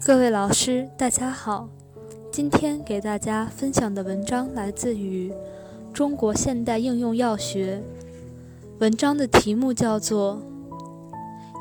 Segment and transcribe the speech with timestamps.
[0.00, 1.68] 各位老师，大家好。
[2.30, 5.30] 今天给大家分享的文章来自于
[5.92, 7.82] 《中国现代应用药学》。
[8.78, 10.40] 文章的题目叫做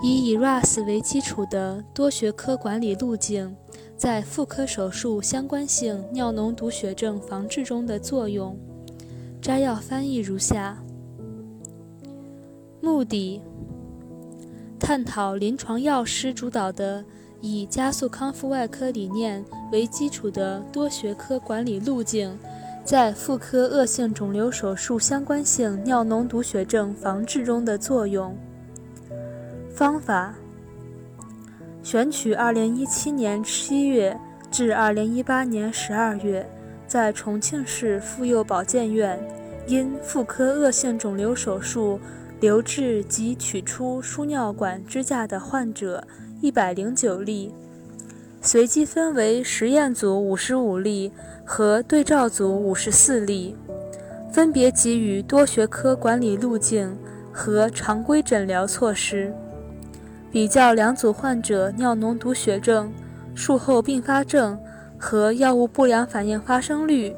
[0.04, 3.54] 《以 ERAS 为基础的多学科管理路径
[3.98, 8.56] 在妇科手术相关性尿脓毒血症防治中的作用》。
[9.42, 10.78] 摘要翻译如下：
[12.82, 13.42] 目的，
[14.80, 17.04] 探讨临床药师主导的。
[17.42, 22.38] 以加速康复外科理念为基础的多学科管理路径，
[22.84, 28.36] 在妇科恶性肿瘤手术相关性尿脓毒血症防治中的作用。
[29.70, 30.34] 方法：
[31.84, 36.50] 选取2017年7月至2018年12月
[36.88, 39.20] 在重庆市妇幼保健院
[39.68, 42.00] 因妇科恶性肿瘤手术
[42.40, 46.04] 留置及取出输尿管支架的患者。
[46.40, 47.52] 一百零九例，
[48.44, 51.12] 随机分为实验组五十五例
[51.44, 53.56] 和对照组五十四例，
[54.32, 56.96] 分别给予多学科管理路径
[57.34, 59.34] 和常规诊疗措施，
[60.32, 62.94] 比较两组患者尿脓毒血症
[63.34, 64.60] 术后并发症
[64.96, 67.16] 和药物不良反应发生率，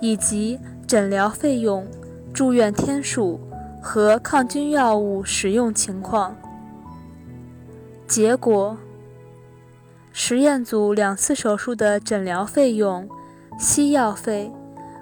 [0.00, 1.84] 以及诊疗费用、
[2.32, 3.40] 住院天数
[3.80, 6.36] 和抗菌药物使用情况。
[8.06, 8.76] 结果，
[10.12, 13.08] 实验组两次手术的诊疗费用、
[13.58, 14.50] 西药费、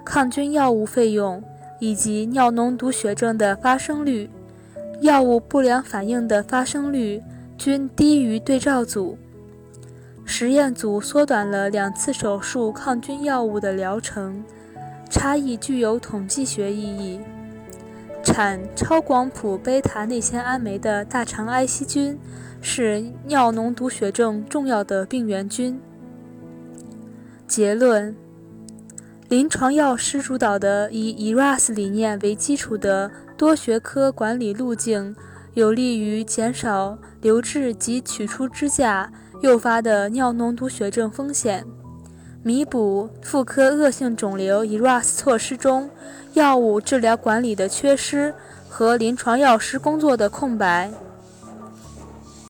[0.05, 1.43] 抗菌药物费用
[1.79, 4.29] 以及尿脓毒血症的发生率、
[5.01, 7.21] 药物不良反应的发生率
[7.57, 9.17] 均低于对照组。
[10.23, 14.43] 实验组缩短了两次手术抗菌药物的疗程，
[15.09, 17.19] 差异具有统计学意义。
[18.39, 22.17] 产超广谱贝塔内酰胺酶的大肠埃希菌。
[22.61, 25.77] 是尿脓毒血症重要的病原菌。
[27.45, 28.15] 结论：
[29.27, 35.13] 临床药师主导的以 ERAS 理念为基础的多学科管理路径，
[35.53, 41.65] 有利于减少留置及取出支架诱发的尿脓毒血症风险，
[42.49, 45.87] 弥补妇科恶性肿瘤 ERAS 措施中
[46.33, 48.33] 药物治疗管理的缺失
[48.67, 50.89] 和临床药师工作的空白。